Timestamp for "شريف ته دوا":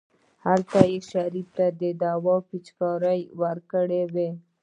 1.09-2.35